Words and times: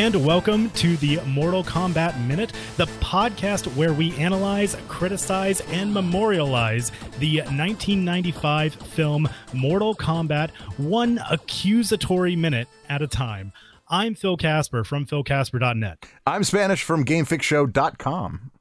And 0.00 0.24
welcome 0.24 0.70
to 0.70 0.96
the 0.96 1.20
Mortal 1.26 1.62
Kombat 1.62 2.26
Minute, 2.26 2.54
the 2.78 2.86
podcast 3.02 3.66
where 3.76 3.92
we 3.92 4.16
analyze, 4.16 4.74
criticize, 4.88 5.60
and 5.72 5.92
memorialize 5.92 6.90
the 7.18 7.40
1995 7.40 8.76
film 8.76 9.28
Mortal 9.52 9.94
Kombat 9.94 10.52
one 10.78 11.20
accusatory 11.30 12.34
minute 12.34 12.66
at 12.88 13.02
a 13.02 13.06
time. 13.06 13.52
I'm 13.88 14.14
Phil 14.14 14.38
Casper 14.38 14.84
from 14.84 15.04
philcasper.net. 15.04 16.06
I'm 16.26 16.44
Spanish 16.44 16.82
from 16.82 17.04
GameFixShow.com. 17.04 18.52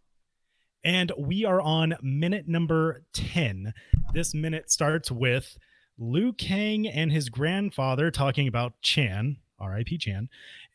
And 0.83 1.11
we 1.17 1.45
are 1.45 1.61
on 1.61 1.95
minute 2.01 2.49
number 2.49 3.03
10. 3.13 3.73
This 4.13 4.33
minute 4.33 4.69
starts 4.69 5.09
with 5.09 5.57
Liu 5.97 6.33
Kang 6.33 6.85
and 6.85 7.13
his 7.13 7.29
grandfather 7.29 8.11
talking 8.11 8.49
about 8.49 8.73
Chan, 8.81 9.37
R.I.P. 9.57 9.99
Chan, 9.99 10.27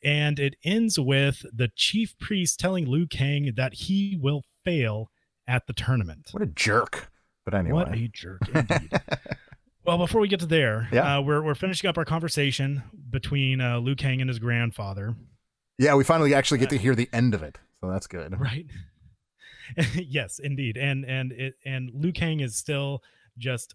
and 0.04 0.38
it 0.38 0.54
ends 0.64 0.98
with 1.00 1.44
the 1.52 1.68
chief 1.74 2.16
priest 2.18 2.60
telling 2.60 2.86
Liu 2.86 3.06
Kang 3.06 3.52
that 3.56 3.74
he 3.74 4.18
will 4.20 4.42
fail 4.64 5.10
at 5.46 5.66
the 5.66 5.72
tournament. 5.72 6.28
What 6.32 6.42
a 6.42 6.46
jerk. 6.46 7.10
But 7.44 7.54
anyway. 7.54 7.72
What 7.74 7.94
a 7.94 8.08
jerk, 8.08 8.40
indeed. 8.54 8.90
well, 9.84 9.98
before 9.98 10.20
we 10.20 10.28
get 10.28 10.40
to 10.40 10.46
there, 10.46 10.88
Yeah. 10.92 11.18
uh, 11.18 11.20
we're, 11.20 11.42
we're 11.42 11.54
finishing 11.54 11.88
up 11.88 11.98
our 11.98 12.04
conversation 12.04 12.82
between 13.10 13.60
uh, 13.60 13.78
Liu 13.78 13.94
Kang 13.96 14.20
and 14.20 14.28
his 14.30 14.38
grandfather, 14.38 15.14
yeah, 15.78 15.94
we 15.94 16.04
finally 16.04 16.34
actually 16.34 16.58
get 16.58 16.70
to 16.70 16.78
hear 16.78 16.94
the 16.94 17.08
end 17.12 17.34
of 17.34 17.42
it. 17.42 17.58
So 17.80 17.90
that's 17.90 18.06
good. 18.06 18.38
right? 18.40 18.66
yes, 19.94 20.38
indeed. 20.38 20.76
And 20.76 21.04
and 21.04 21.32
it 21.32 21.54
and 21.64 21.90
Liu 21.92 22.12
Kang 22.12 22.40
is 22.40 22.54
still 22.56 23.02
just 23.38 23.74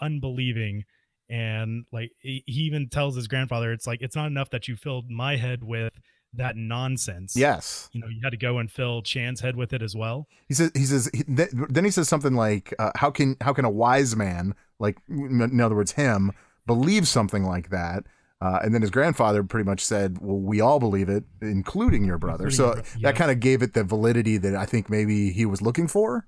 unbelieving 0.00 0.84
and 1.28 1.84
like 1.92 2.10
he 2.20 2.42
even 2.46 2.88
tells 2.88 3.16
his 3.16 3.26
grandfather 3.28 3.72
it's 3.72 3.86
like 3.86 4.00
it's 4.02 4.16
not 4.16 4.26
enough 4.26 4.50
that 4.50 4.68
you 4.68 4.76
filled 4.76 5.10
my 5.10 5.36
head 5.36 5.62
with 5.62 5.92
that 6.36 6.56
nonsense. 6.56 7.34
Yes. 7.36 7.88
you 7.92 8.00
know 8.00 8.08
you 8.08 8.20
had 8.24 8.30
to 8.30 8.36
go 8.36 8.58
and 8.58 8.70
fill 8.70 9.02
chan's 9.02 9.40
head 9.40 9.54
with 9.56 9.72
it 9.72 9.82
as 9.82 9.94
well. 9.94 10.26
He 10.48 10.54
says 10.54 10.70
he 10.74 10.84
says 10.84 11.08
he, 11.14 11.22
then 11.28 11.84
he 11.84 11.90
says 11.90 12.08
something 12.08 12.34
like 12.34 12.74
uh, 12.78 12.90
how 12.96 13.10
can 13.10 13.36
how 13.40 13.52
can 13.52 13.64
a 13.64 13.70
wise 13.70 14.16
man 14.16 14.54
like 14.78 14.98
in 15.08 15.60
other 15.60 15.74
words 15.76 15.92
him 15.92 16.32
believe 16.66 17.06
something 17.06 17.44
like 17.44 17.70
that? 17.70 18.04
Uh, 18.40 18.58
and 18.62 18.74
then 18.74 18.82
his 18.82 18.90
grandfather 18.90 19.42
pretty 19.44 19.64
much 19.64 19.80
said 19.84 20.18
well 20.20 20.38
we 20.38 20.60
all 20.60 20.80
believe 20.80 21.08
it 21.08 21.24
including 21.40 22.04
your 22.04 22.18
brother. 22.18 22.48
Including 22.48 22.56
so 22.56 22.64
your 22.74 22.82
bro- 22.82 23.00
that 23.02 23.16
kind 23.16 23.30
of 23.30 23.38
gave 23.40 23.62
it 23.62 23.72
the 23.74 23.84
validity 23.84 24.36
that 24.38 24.54
i 24.56 24.66
think 24.66 24.90
maybe 24.90 25.30
he 25.30 25.46
was 25.46 25.62
looking 25.62 25.86
for? 25.88 26.26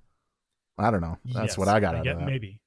I 0.78 0.90
don't 0.90 1.00
know. 1.00 1.18
That's 1.24 1.52
Yes, 1.52 1.58
what 1.58 1.68
i 1.68 1.80
got 1.80 1.94
out 1.96 2.04
get- 2.04 2.12
of 2.14 2.20
that. 2.20 2.26
maybe 2.26 2.60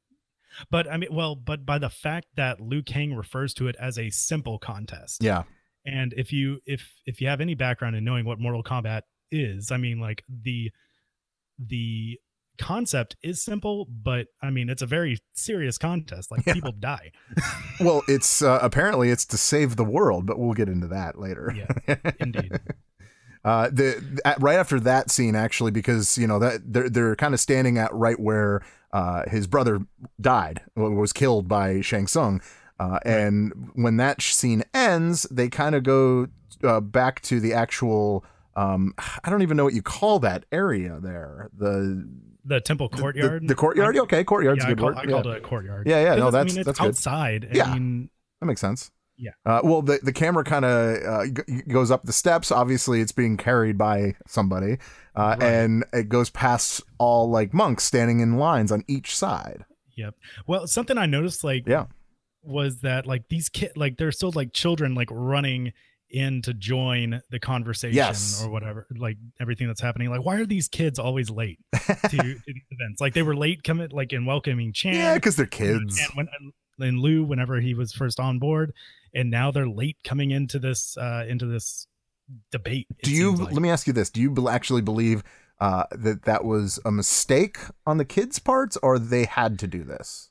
but 0.70 0.90
i 0.92 0.98
mean 0.98 1.10
well 1.12 1.36
but 1.36 1.66
by 1.66 1.78
the 1.78 1.90
fact 1.90 2.28
that 2.36 2.60
Liu 2.62 2.82
Kang 2.84 3.14
refers 3.16 3.54
to 3.56 3.68
it 3.68 3.76
as 3.80 3.98
a 3.98 4.10
simple 4.10 4.60
contest. 4.60 5.24
Yeah. 5.24 5.44
And 5.86 6.14
if 6.18 6.32
you 6.34 6.60
if 6.66 6.92
if 7.06 7.22
you 7.22 7.28
have 7.28 7.42
any 7.42 7.56
background 7.56 7.96
in 7.96 8.04
knowing 8.04 8.26
what 8.26 8.40
mortal 8.40 8.64
kombat 8.64 9.04
is 9.32 9.72
i 9.72 9.78
mean 9.78 10.00
like 10.00 10.24
the 10.28 10.72
the 11.58 12.20
concept 12.58 13.16
is 13.24 13.42
simple 13.44 13.88
but 13.90 14.28
i 14.42 14.50
mean 14.50 14.70
it's 14.70 14.82
a 14.82 14.86
very 14.86 15.18
serious 15.34 15.78
contest. 15.78 16.30
Like 16.32 16.46
Yeah. 16.46 16.54
people 16.54 16.74
die. 16.74 17.12
Well 17.80 18.04
it's 18.10 18.42
uh, 18.42 18.60
apparently 18.62 19.10
it's 19.10 19.26
to 19.28 19.38
save 19.38 19.78
the 19.78 19.86
world 19.86 20.26
but 20.26 20.38
we'll 20.38 20.54
get 20.54 20.68
into 20.68 20.88
that 20.88 21.18
later. 21.18 21.56
Yeah 21.88 21.96
indeed 22.20 22.60
uh 23.46 23.70
the 23.72 24.20
at, 24.26 24.42
right 24.42 24.58
after 24.60 24.80
that 24.80 25.10
scene 25.10 25.36
actually 25.36 25.72
because 25.72 26.18
you 26.18 26.28
know 26.28 26.40
that 26.40 26.62
they're 26.74 26.90
they're 26.90 27.16
kind 27.16 27.34
of 27.34 27.40
standing 27.40 27.78
at 27.78 27.94
right 27.94 28.20
where 28.20 28.62
uh 28.92 29.24
his 29.30 29.48
brother 29.48 29.80
died 30.20 30.62
wa- 30.76 30.90
was 30.90 31.14
killed 31.14 31.48
by 31.48 31.82
Shang 31.82 32.08
Tsung. 32.08 32.42
Uh 32.80 33.00
and 33.06 33.72
when 33.76 33.98
that 33.98 34.22
scene 34.22 34.64
ends 34.74 35.24
they 35.32 35.48
kind 35.50 35.76
of 35.76 35.84
go 35.84 36.28
uh, 36.64 36.82
back 36.82 37.22
to 37.22 37.40
the 37.40 37.54
actual 37.54 38.26
um 38.56 38.94
I 39.24 39.30
don't 39.30 39.42
even 39.42 39.56
know 39.58 39.64
what 39.64 39.74
you 39.74 39.82
call 39.82 40.20
that 40.20 40.46
area 40.52 41.00
there. 41.02 41.50
The 41.58 42.08
the 42.44 42.60
temple 42.62 42.90
courtyard 42.90 43.44
the, 43.44 43.48
the 43.50 43.56
courtyard? 43.56 43.96
I- 43.98 44.02
okay 44.02 44.24
courtyard's 44.24 44.64
yeah, 44.64 44.68
a 44.68 44.72
I, 44.72 44.74
good 44.74 44.80
call, 44.80 44.88
word. 44.90 44.98
I 44.98 45.04
yeah. 45.04 45.10
called 45.12 45.28
it 45.28 45.38
a 45.38 45.42
courtyard. 45.42 45.88
Yeah 45.88 46.02
yeah 46.04 46.16
no 46.16 46.32
that's 46.32 46.52
I 46.52 46.56
mean, 46.56 46.60
it's 46.60 46.66
that's 46.66 46.80
good. 46.80 46.88
outside 46.88 47.50
Yeah. 47.54 47.66
i 47.72 47.74
mean 47.74 48.10
That 48.42 48.48
makes 48.48 48.62
sense. 48.62 48.92
Yeah. 49.20 49.32
Uh, 49.46 49.60
well, 49.64 49.82
the 49.82 50.00
the 50.02 50.14
camera 50.14 50.44
kind 50.44 50.64
of 50.66 51.04
uh, 51.04 51.26
g- 51.28 51.62
goes 51.68 51.92
up 51.92 52.04
the 52.04 52.14
steps. 52.14 52.52
Obviously, 52.52 53.02
it's 53.02 53.12
being 53.12 53.36
carried 53.36 53.78
by 53.78 54.16
somebody, 54.28 54.78
uh, 55.16 55.36
Right. 55.40 55.44
and 55.44 55.84
it 55.92 56.08
goes 56.08 56.30
past 56.30 56.82
all 57.00 57.30
like 57.30 57.54
monks 57.54 57.84
standing 57.84 58.22
in 58.22 58.38
lines 58.38 58.72
on 58.72 58.84
each 58.88 59.16
side. 59.16 59.66
Yep. 59.98 60.16
Well, 60.48 60.68
something 60.68 60.98
I 60.98 61.06
noticed 61.06 61.44
like 61.44 61.68
Yeah. 61.68 61.88
was 62.44 62.80
that 62.82 63.06
like 63.06 63.28
these 63.30 63.50
kids 63.50 63.74
like 63.76 63.98
they're 63.98 64.14
still 64.14 64.32
like 64.34 64.54
children 64.54 64.96
like 64.96 65.10
running 65.12 65.74
in 66.12 66.42
to 66.42 66.54
join 66.56 67.22
the 67.30 67.40
conversation 67.40 67.96
Yes. 67.96 68.42
or 68.44 68.50
whatever 68.50 68.88
like 68.98 69.18
everything 69.40 69.68
that's 69.68 69.80
happening 69.82 70.10
like 70.10 70.26
why 70.26 70.38
are 70.38 70.46
these 70.46 70.68
kids 70.68 70.98
always 70.98 71.30
late 71.30 71.60
to, 71.74 71.96
to 72.10 72.18
these 72.18 72.42
events 72.72 73.00
like 73.00 73.14
they 73.14 73.22
were 73.22 73.36
late 73.36 73.64
coming 73.64 73.90
like 73.92 74.12
in 74.12 74.26
welcoming 74.26 74.74
Chan 74.74 74.96
Yeah, 74.96 75.14
because 75.16 75.36
they're 75.36 75.46
kids. 75.46 76.00
and 76.00 76.10
when 76.16 76.28
and 76.80 77.00
Lou 77.00 77.24
whenever 77.24 77.60
he 77.60 77.74
was 77.74 77.92
first 77.92 78.20
on 78.20 78.40
board 78.40 78.74
and 79.14 79.30
now 79.30 79.52
they're 79.52 79.70
late 79.70 79.98
coming 80.04 80.32
into 80.32 80.60
this 80.60 80.98
uh 80.98 81.26
into 81.28 81.46
this 81.46 81.88
debate 82.52 82.88
Do 83.04 83.12
you? 83.12 83.36
like. 83.36 83.54
Let 83.54 83.62
me 83.62 83.70
ask 83.70 83.88
you 83.88 83.94
this: 83.94 84.10
Do 84.10 84.22
you 84.22 84.50
actually 84.50 84.82
believe 84.82 85.24
uh, 85.60 85.84
that 85.92 86.24
that 86.24 86.46
was 86.46 86.80
a 86.86 86.92
mistake 86.92 87.58
on 87.86 87.98
the 87.98 88.06
kids' 88.06 88.40
parts, 88.40 88.78
or 88.82 89.00
they 89.00 89.26
had 89.26 89.60
to 89.60 89.68
do 89.68 89.84
this? 89.84 90.29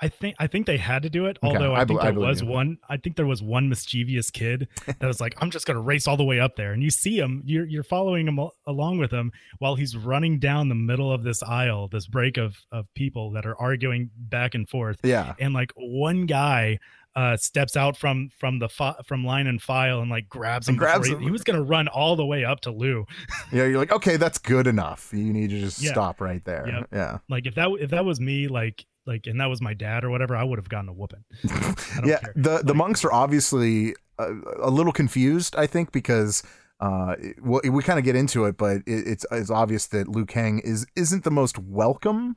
I 0.00 0.08
think 0.08 0.36
I 0.38 0.46
think 0.46 0.66
they 0.66 0.76
had 0.76 1.02
to 1.04 1.10
do 1.10 1.24
it. 1.26 1.38
Okay, 1.42 1.54
Although 1.56 1.74
I, 1.74 1.80
I 1.80 1.84
think 1.86 2.00
bel- 2.00 2.08
I 2.08 2.10
there 2.12 2.20
was 2.20 2.42
you. 2.42 2.48
one. 2.48 2.76
I 2.88 2.96
think 2.98 3.16
there 3.16 3.26
was 3.26 3.42
one 3.42 3.68
mischievous 3.68 4.30
kid 4.30 4.68
that 4.86 5.02
was 5.06 5.20
like, 5.20 5.34
"I'm 5.38 5.50
just 5.50 5.66
gonna 5.66 5.80
race 5.80 6.06
all 6.06 6.16
the 6.18 6.24
way 6.24 6.38
up 6.38 6.56
there," 6.56 6.72
and 6.72 6.82
you 6.82 6.90
see 6.90 7.18
him. 7.18 7.42
You're 7.46 7.66
you're 7.66 7.82
following 7.82 8.28
him 8.28 8.38
along 8.66 8.98
with 8.98 9.10
him 9.10 9.32
while 9.58 9.74
he's 9.74 9.96
running 9.96 10.38
down 10.38 10.68
the 10.68 10.74
middle 10.74 11.10
of 11.10 11.22
this 11.24 11.42
aisle, 11.42 11.88
this 11.88 12.06
break 12.06 12.36
of 12.36 12.56
of 12.70 12.86
people 12.94 13.30
that 13.32 13.46
are 13.46 13.56
arguing 13.60 14.10
back 14.16 14.54
and 14.54 14.68
forth, 14.68 14.98
Yeah. 15.02 15.34
and 15.40 15.54
like 15.54 15.72
one 15.76 16.26
guy. 16.26 16.78
Uh, 17.14 17.34
steps 17.34 17.78
out 17.78 17.96
from 17.96 18.28
from 18.38 18.58
the 18.58 18.68
fi- 18.68 18.94
from 19.06 19.24
line 19.24 19.46
and 19.46 19.62
file 19.62 20.00
and 20.00 20.10
like 20.10 20.28
grabs 20.28 20.68
him. 20.68 20.74
And 20.74 20.78
grabs 20.78 21.06
he, 21.06 21.14
him. 21.14 21.20
he 21.22 21.30
was 21.30 21.42
gonna 21.42 21.62
run 21.62 21.88
all 21.88 22.14
the 22.14 22.26
way 22.26 22.44
up 22.44 22.60
to 22.60 22.70
Lou. 22.70 23.06
Yeah. 23.50 23.64
You're 23.64 23.78
like, 23.78 23.90
okay, 23.90 24.18
that's 24.18 24.36
good 24.36 24.66
enough. 24.66 25.08
You 25.14 25.32
need 25.32 25.48
to 25.48 25.58
just 25.58 25.80
Yeah. 25.80 25.92
stop 25.92 26.20
right 26.20 26.44
there. 26.44 26.68
Yep. 26.68 26.88
Yeah. 26.92 27.18
Like 27.30 27.46
if 27.46 27.54
that 27.54 27.70
if 27.80 27.88
that 27.88 28.04
was 28.04 28.20
me, 28.20 28.48
like 28.48 28.84
like 29.06 29.26
and 29.26 29.40
that 29.40 29.46
was 29.46 29.60
my 29.60 29.74
dad 29.74 30.04
or 30.04 30.10
whatever, 30.10 30.34
I 30.36 30.42
would 30.44 30.58
have 30.58 30.68
gotten 30.68 30.88
a 30.88 30.92
whooping. 30.92 31.24
Yeah 32.04 32.18
care. 32.20 32.32
the 32.36 32.58
the 32.58 32.64
Like- 32.68 32.76
monks 32.76 33.04
are 33.04 33.12
obviously 33.12 33.94
a, 34.18 34.28
a 34.60 34.70
little 34.70 34.92
confused 34.92 35.54
i 35.56 35.66
think 35.66 35.92
because 35.92 36.42
uh 36.80 37.14
well, 37.42 37.60
we 37.70 37.82
kind 37.82 37.98
of 37.98 38.04
get 38.04 38.16
into 38.16 38.44
it 38.44 38.56
but 38.56 38.78
it, 38.86 39.06
it's 39.06 39.26
it's 39.30 39.50
obvious 39.50 39.86
that 39.88 40.08
Liu 40.08 40.24
Kang 40.26 40.58
is 40.58 40.86
isn't 40.96 41.24
the 41.24 41.30
most 41.30 41.58
welcome 41.58 42.36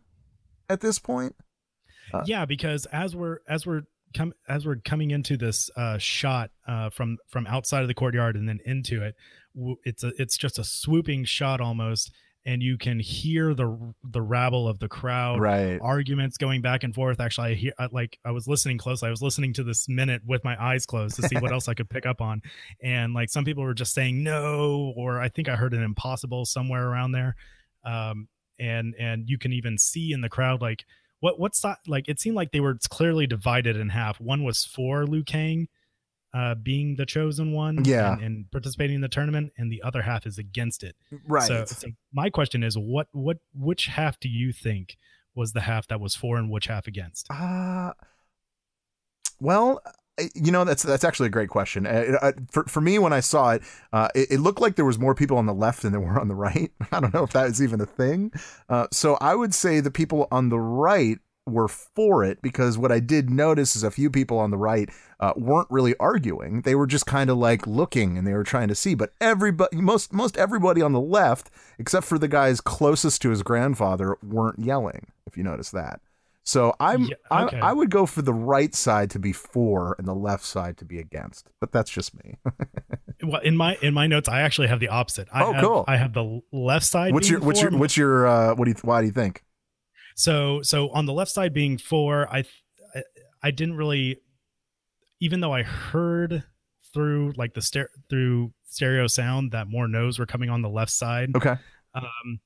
at 0.69 0.79
this 0.81 0.99
point 0.99 1.35
Uh, 2.13 2.23
yeah 2.25 2.45
because 2.45 2.85
as 2.87 3.15
we're 3.15 3.39
as 3.47 3.65
we're 3.65 3.83
come 4.15 4.33
as 4.47 4.65
we're 4.65 4.77
coming 4.77 5.11
into 5.11 5.37
this 5.37 5.69
uh 5.75 5.97
shot 5.97 6.51
uh 6.67 6.89
from 6.89 7.17
from 7.29 7.45
outside 7.47 7.81
of 7.81 7.87
the 7.87 7.93
courtyard 7.93 8.35
and 8.35 8.47
then 8.49 8.59
into 8.65 9.03
it 9.03 9.15
it's 9.83 10.03
a 10.03 10.11
it's 10.17 10.37
just 10.37 10.57
a 10.59 10.63
swooping 10.63 11.25
shot 11.25 11.59
almost 11.61 12.11
and 12.45 12.63
you 12.63 12.77
can 12.77 12.99
hear 12.99 13.53
the 13.53 13.93
the 14.03 14.21
rabble 14.21 14.67
of 14.67 14.79
the 14.79 14.87
crowd 14.87 15.39
right. 15.39 15.79
arguments 15.81 16.37
going 16.37 16.61
back 16.61 16.83
and 16.83 16.95
forth. 16.95 17.19
Actually 17.19 17.51
i 17.51 17.53
hear 17.53 17.73
I, 17.77 17.87
like 17.91 18.17
i 18.25 18.31
was 18.31 18.47
listening 18.47 18.77
closely. 18.77 19.07
I 19.07 19.11
was 19.11 19.21
listening 19.21 19.53
to 19.53 19.63
this 19.63 19.87
minute 19.89 20.21
with 20.25 20.43
my 20.43 20.61
eyes 20.61 20.85
closed 20.85 21.15
to 21.17 21.27
see 21.27 21.35
what 21.37 21.51
else 21.51 21.67
i 21.67 21.73
could 21.73 21.89
pick 21.89 22.05
up 22.05 22.21
on. 22.21 22.41
And 22.81 23.13
like 23.13 23.29
some 23.29 23.45
people 23.45 23.63
were 23.63 23.73
just 23.73 23.93
saying 23.93 24.23
no 24.23 24.93
or 24.95 25.19
i 25.19 25.29
think 25.29 25.49
i 25.49 25.55
heard 25.55 25.73
an 25.73 25.83
impossible 25.83 26.45
somewhere 26.45 26.87
around 26.87 27.11
there. 27.11 27.35
Um 27.83 28.27
and 28.59 28.95
and 28.99 29.29
you 29.29 29.37
can 29.37 29.53
even 29.53 29.77
see 29.77 30.11
in 30.11 30.21
the 30.21 30.29
crowd 30.29 30.61
like 30.61 30.85
what 31.19 31.39
what's 31.39 31.61
that 31.61 31.79
like 31.87 32.07
it 32.07 32.19
seemed 32.19 32.35
like 32.35 32.51
they 32.51 32.59
were 32.59 32.77
clearly 32.89 33.27
divided 33.27 33.75
in 33.75 33.89
half. 33.89 34.19
One 34.19 34.43
was 34.43 34.65
for 34.65 35.05
Liu 35.05 35.23
Kang 35.23 35.67
uh 36.33 36.55
being 36.55 36.95
the 36.95 37.05
chosen 37.05 37.51
one 37.53 37.83
Yeah. 37.85 38.13
and, 38.13 38.21
and 38.23 38.51
participating 38.51 38.95
in 38.95 39.01
the 39.01 39.07
tournament 39.09 39.51
and 39.57 39.71
the 39.71 39.81
other 39.81 40.01
half 40.03 40.25
is 40.25 40.37
against 40.37 40.83
it. 40.83 40.95
Right. 41.27 41.47
So, 41.47 41.65
so 41.65 41.87
my 42.13 42.29
question 42.29 42.63
is, 42.63 42.77
what 42.77 43.07
what 43.11 43.37
which 43.53 43.85
half 43.87 44.19
do 44.19 44.29
you 44.29 44.51
think 44.51 44.97
was 45.35 45.53
the 45.53 45.61
half 45.61 45.87
that 45.87 45.99
was 45.99 46.15
for 46.15 46.37
and 46.37 46.49
which 46.51 46.67
half 46.67 46.85
against? 46.87 47.27
uh 47.31 47.93
well 49.39 49.81
you 50.35 50.51
know 50.51 50.65
that's 50.65 50.83
that's 50.83 51.05
actually 51.05 51.27
a 51.27 51.29
great 51.31 51.49
question. 51.49 51.87
Uh, 51.87 52.17
uh, 52.21 52.31
for, 52.51 52.65
for 52.65 52.81
me 52.81 52.99
when 52.99 53.13
i 53.13 53.21
saw 53.21 53.51
it, 53.51 53.61
uh, 53.93 54.09
it 54.13 54.31
it 54.31 54.39
looked 54.39 54.59
like 54.59 54.75
there 54.75 54.83
was 54.85 54.99
more 54.99 55.15
people 55.15 55.37
on 55.37 55.45
the 55.45 55.53
left 55.53 55.81
than 55.81 55.91
there 55.93 56.01
were 56.01 56.19
on 56.19 56.27
the 56.27 56.35
right. 56.35 56.71
I 56.91 56.99
don't 56.99 57.13
know 57.13 57.23
if 57.23 57.31
that 57.31 57.47
is 57.47 57.61
even 57.63 57.79
a 57.79 57.85
thing. 57.85 58.31
Uh, 58.67 58.87
so 58.91 59.17
i 59.21 59.33
would 59.33 59.53
say 59.53 59.79
the 59.79 59.91
people 59.91 60.27
on 60.31 60.49
the 60.49 60.59
right 60.59 61.19
were 61.51 61.67
for 61.67 62.23
it 62.23 62.41
because 62.41 62.77
what 62.77 62.91
I 62.91 62.99
did 62.99 63.29
notice 63.29 63.75
is 63.75 63.83
a 63.83 63.91
few 63.91 64.09
people 64.09 64.37
on 64.37 64.51
the 64.51 64.57
right 64.57 64.89
uh, 65.19 65.33
weren't 65.35 65.67
really 65.69 65.95
arguing. 65.99 66.61
They 66.61 66.75
were 66.75 66.87
just 66.87 67.05
kind 67.05 67.29
of 67.29 67.37
like 67.37 67.67
looking 67.67 68.17
and 68.17 68.25
they 68.25 68.33
were 68.33 68.43
trying 68.43 68.67
to 68.69 68.75
see. 68.75 68.95
But 68.95 69.11
everybody, 69.19 69.77
most 69.77 70.13
most 70.13 70.37
everybody 70.37 70.81
on 70.81 70.93
the 70.93 71.01
left, 71.01 71.49
except 71.77 72.05
for 72.05 72.17
the 72.17 72.27
guys 72.27 72.61
closest 72.61 73.21
to 73.23 73.29
his 73.29 73.43
grandfather, 73.43 74.17
weren't 74.23 74.59
yelling. 74.59 75.07
If 75.25 75.37
you 75.37 75.43
notice 75.43 75.71
that. 75.71 76.01
So 76.43 76.73
I'm 76.79 77.03
Yeah, 77.03 77.15
I, 77.29 77.43
okay. 77.43 77.59
I 77.59 77.73
would 77.73 77.91
go 77.91 78.07
for 78.07 78.23
the 78.23 78.33
right 78.33 78.73
side 78.73 79.11
to 79.11 79.19
be 79.19 79.33
for 79.33 79.95
and 79.99 80.07
the 80.07 80.15
left 80.15 80.43
side 80.43 80.77
to 80.77 80.85
be 80.85 80.97
against. 80.97 81.51
But 81.59 81.71
that's 81.71 81.91
just 81.91 82.15
me. 82.23 82.37
well, 83.23 83.41
in 83.41 83.55
my 83.55 83.77
in 83.83 83.93
my 83.93 84.07
notes, 84.07 84.27
I 84.27 84.41
actually 84.41 84.67
have 84.67 84.79
the 84.79 84.87
opposite. 84.87 85.27
I 85.31 85.43
Oh, 85.43 85.53
have, 85.53 85.63
cool. 85.63 85.85
I 85.87 85.97
have 85.97 86.13
the 86.13 86.41
left 86.51 86.85
side. 86.85 87.13
What's 87.13 87.29
your 87.29 87.39
what's 87.41 87.61
your 87.61 87.69
what's 87.71 87.95
your 87.95 88.25
uh 88.25 88.55
what 88.55 88.65
do 88.65 88.71
you 88.71 88.77
why 88.81 89.01
do 89.01 89.05
you 89.05 89.13
think? 89.13 89.43
So 90.19 90.61
so 90.63 90.89
on 90.89 91.05
the 91.05 91.13
left 91.13 91.31
side 91.31 91.53
being 91.53 91.77
four, 91.77 92.27
I 92.29 92.43
I, 92.93 93.03
I 93.41 93.51
didn't 93.51 93.75
really, 93.75 94.17
even 95.21 95.39
though 95.39 95.53
I 95.53 95.63
heard 95.63 96.43
through 96.93 97.33
like 97.37 97.53
the 97.53 97.61
ster- 97.61 97.91
through 98.09 98.51
stereo 98.65 99.07
sound 99.07 99.51
that 99.53 99.67
more 99.67 99.87
no's 99.87 100.19
were 100.19 100.25
coming 100.25 100.49
on 100.49 100.61
the 100.61 100.69
left 100.69 100.91
side. 100.91 101.29
Okay. 101.35 101.55
Um, 101.93 102.39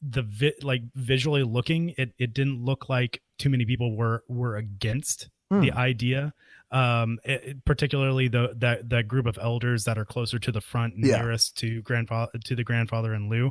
the 0.00 0.22
vi- 0.22 0.52
like 0.62 0.82
visually 0.94 1.42
looking, 1.42 1.94
it 1.98 2.12
it 2.18 2.32
didn't 2.32 2.62
look 2.64 2.88
like 2.88 3.22
too 3.38 3.50
many 3.50 3.64
people 3.64 3.96
were 3.96 4.22
were 4.28 4.56
against 4.56 5.28
Hmm. 5.50 5.60
the 5.62 5.72
idea. 5.72 6.32
Um, 6.70 7.18
it- 7.24 7.44
it- 7.44 7.64
particularly 7.64 8.28
the 8.28 8.54
that 8.56 8.88
that 8.90 9.06
group 9.08 9.26
of 9.26 9.36
elders 9.38 9.84
that 9.84 9.98
are 9.98 10.04
closer 10.04 10.38
to 10.38 10.52
the 10.52 10.60
front, 10.60 10.94
Yeah. 10.96 11.18
nearest 11.20 11.58
to 11.58 11.82
grandfather 11.82 12.30
to 12.44 12.54
the 12.56 12.64
grandfather 12.64 13.12
and 13.12 13.28
Lou, 13.28 13.50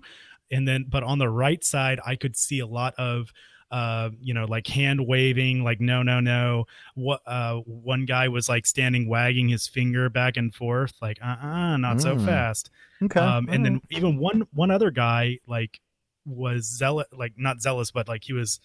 and 0.51 0.67
then 0.67 0.85
but 0.89 1.03
on 1.03 1.17
the 1.19 1.29
right 1.29 1.63
side, 1.63 1.99
I 2.05 2.15
could 2.15 2.35
see 2.37 2.59
a 2.59 2.67
lot 2.67 2.93
of 2.97 3.31
uh 3.71 4.09
you 4.19 4.33
know 4.33 4.43
like 4.45 4.67
hand 4.67 5.07
waving 5.07 5.63
like 5.63 5.79
no 5.79 6.03
no 6.03 6.19
no 6.19 6.65
what 6.95 7.21
uh 7.25 7.55
one 7.65 8.03
guy 8.05 8.27
was 8.27 8.49
like 8.49 8.65
standing 8.65 9.07
wagging 9.07 9.47
his 9.47 9.65
finger 9.65 10.09
back 10.09 10.35
and 10.35 10.53
forth 10.53 10.93
like 11.01 11.17
uh-uh 11.23 11.77
not 11.77 12.01
so 12.01 12.17
Mm. 12.17 12.25
fast 12.25 12.69
Okay. 13.01 13.19
um 13.21 13.47
and 13.49 13.65
then 13.65 13.79
even 13.89 14.17
one 14.17 14.45
one 14.51 14.71
other 14.71 14.91
guy 14.91 15.37
like 15.47 15.79
was 16.25 16.65
zealous 16.65 17.07
like 17.13 17.31
not 17.37 17.61
zealous 17.61 17.91
but 17.91 18.09
like 18.09 18.25
he 18.25 18.33
was 18.33 18.59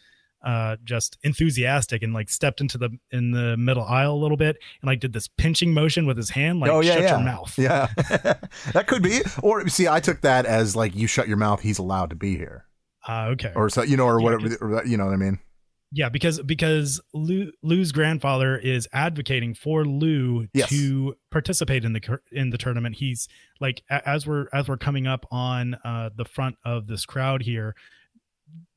uh 0.45 0.77
just 0.85 1.17
enthusiastic 1.23 2.03
and 2.03 2.13
like 2.13 2.29
stepped 2.29 2.61
into 2.61 2.77
the 2.79 2.91
in 3.11 3.31
the 3.31 3.57
middle 3.57 3.85
aisle 3.85 4.13
a 4.15 4.21
little 4.21 4.37
bit 4.37 4.57
and 4.83 4.87
like 4.87 5.01
did 5.01 5.13
this 5.13 5.29
pinching 5.29 5.73
motion 5.73 6.07
with 6.07 6.17
his 6.17 6.31
hand 6.31 6.61
like 6.61 6.71
oh 6.71 6.81
yeah, 6.81 6.93
shut 6.95 7.03
yeah. 7.03 7.11
your 7.17 7.21
mouth 7.25 7.59
Yeah. 7.59 7.87
that 8.73 8.85
could 8.87 9.03
be. 9.03 9.21
Or 9.43 9.67
see, 9.69 9.89
I 9.89 10.01
took 10.01 10.21
that 10.21 10.45
as 10.47 10.77
like 10.77 10.95
you 10.95 11.07
shut 11.07 11.27
your 11.29 11.37
mouth, 11.39 11.61
he's 11.63 11.79
allowed 11.79 12.11
to 12.11 12.17
be 12.17 12.37
here. 12.37 12.67
uh, 13.09 13.29
okay 13.33 13.53
Or 13.57 13.69
so 13.71 13.83
you 13.83 13.97
know, 13.97 14.05
or 14.07 14.21
Yeah, 14.21 14.25
whatever 14.25 14.57
or 14.61 14.85
you 14.87 14.97
know 14.97 15.07
what 15.07 15.15
I 15.15 15.17
mean? 15.17 15.39
yeah 15.93 16.09
because 16.09 16.41
because 16.43 17.01
Lou, 17.15 17.53
lou's 17.63 17.93
grandfather 17.93 18.59
is 18.59 18.89
advocating 18.93 19.55
for 19.55 19.85
lou 19.85 20.49
Yes. 20.53 20.69
to 20.71 21.15
participate 21.31 21.85
in 21.85 21.93
the 21.93 22.19
in 22.33 22.51
the 22.51 22.59
tournament 22.59 22.97
he's 22.97 23.29
like 23.61 23.83
as 23.89 24.27
we're 24.27 24.47
as 24.53 24.67
we're 24.69 24.77
coming 24.79 25.07
up 25.07 25.25
on 25.31 25.75
uh 25.85 26.11
the 26.17 26.25
front 26.25 26.57
of 26.65 26.89
this 26.89 27.07
crowd 27.07 27.43
here 27.43 27.77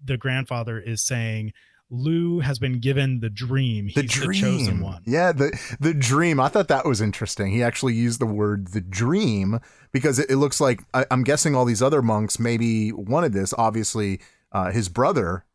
the 0.03 0.17
grandfather 0.17 0.79
is 0.79 1.01
saying 1.05 1.51
lou 1.91 2.39
has 2.39 2.59
been 2.59 2.79
given 2.79 3.19
the 3.19 3.29
dream 3.31 3.85
he's 3.87 3.95
The 3.95 4.01
the, 4.27 4.33
chosen 4.33 4.79
one 4.81 5.01
Yeah, 5.05 5.31
the 5.31 5.57
the 5.79 5.93
dream. 5.93 6.39
I 6.39 6.47
thought 6.47 6.67
that 6.67 6.85
was 6.85 7.01
interesting. 7.01 7.51
He 7.51 7.63
actually 7.63 7.95
used 7.95 8.19
the 8.21 8.25
word 8.27 8.67
the 8.69 8.81
dream 8.81 9.59
because 9.91 10.19
it, 10.19 10.29
it 10.29 10.37
looks 10.37 10.61
like 10.61 10.83
I, 10.93 11.05
I'm 11.09 11.23
guessing 11.23 11.55
all 11.55 11.65
these 11.65 11.81
other 11.81 12.01
monks 12.03 12.37
maybe 12.39 12.91
wanted 12.91 13.33
this. 13.33 13.53
Obviously, 13.57 14.19
uh, 14.51 14.71
his 14.71 14.87
brother 14.87 15.45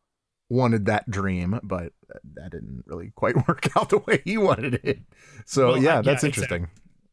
wanted 0.49 0.85
that 0.87 1.09
dream, 1.09 1.57
but 1.63 1.93
that 2.35 2.51
didn't 2.51 2.83
really 2.85 3.11
quite 3.15 3.35
work 3.47 3.69
out 3.77 3.89
the 3.89 3.99
way 3.99 4.21
he 4.25 4.37
wanted 4.37 4.81
it. 4.83 4.99
So 5.45 5.69
Well, 5.69 5.77
yeah, 5.81 6.01
that's 6.01 6.21
yeah, 6.23 6.27
interesting. 6.27 6.67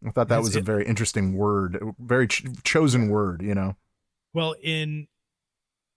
I 0.04 0.10
thought 0.10 0.28
that 0.30 0.34
It's- 0.40 0.48
was 0.48 0.56
a 0.56 0.58
it- 0.58 0.64
very 0.64 0.84
interesting 0.84 1.34
word, 1.36 1.78
very 2.00 2.26
ch- 2.26 2.44
chosen 2.64 3.08
word. 3.08 3.40
You 3.40 3.54
know. 3.54 3.76
well 4.34 4.56
in 4.64 5.06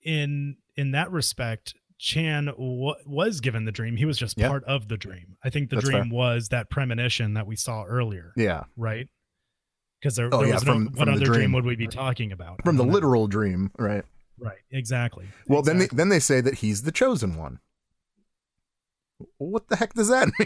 in 0.03 0.57
in 0.77 0.91
that 0.91 1.11
respect 1.11 1.73
chan 1.97 2.45
w- 2.47 2.93
was 3.05 3.39
given 3.39 3.63
the 3.65 3.71
dream 3.71 3.95
he 3.95 4.05
was 4.05 4.17
just 4.17 4.37
Yeah. 4.37 4.49
part 4.49 4.63
of 4.65 4.87
the 4.89 4.97
dream 4.97 5.37
i 5.43 5.49
think 5.49 5.69
the 5.69 5.77
That's 5.77 5.87
dream 5.89 6.09
was 6.09 6.49
that 6.49 6.69
premonition 6.69 7.35
that 7.35 7.47
we 7.47 7.55
saw 7.55 7.83
earlier 7.85 8.33
Yeah, 8.35 8.63
right? 8.75 9.07
Because 10.01 10.17
there, 10.17 10.29
Oh, 10.31 10.39
there 10.39 10.47
yeah, 10.49 10.53
was 10.55 10.63
from- 10.63 10.83
no, 10.83 10.89
from 10.91 10.97
what 10.99 11.05
the 11.05 11.11
other 11.13 11.25
dream. 11.25 11.33
dream. 11.39 11.51
would 11.53 11.65
we 11.65 11.75
be 11.77 11.87
talking 11.87 12.31
about? 12.33 12.61
from 12.63 12.75
the 12.77 12.85
know. 12.85 12.91
literal 12.93 13.27
dream, 13.27 13.71
right? 13.79 14.03
right? 14.37 14.57
Exactly. 14.69 15.25
Well, 15.47 15.61
then 15.63 15.79
they 15.79 15.87
then 15.87 16.09
they 16.09 16.19
say 16.19 16.41
that 16.41 16.55
he's 16.55 16.81
the 16.83 16.91
chosen 16.91 17.37
one. 17.37 17.59
What 19.37 19.69
the 19.69 19.77
heck 19.77 19.93
does 19.93 20.09
that 20.09 20.29